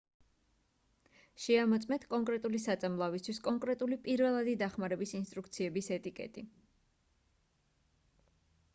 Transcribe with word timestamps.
შეამოწმეთ 1.43 2.07
კონკრეტული 2.13 2.61
საწამლავისთვის 2.63 3.41
კონკრეტული 3.49 4.01
პირველადი 4.07 4.57
დახმარების 4.65 5.15
ინსტრუქციების 5.21 5.91
ეტიკეტი 5.99 6.47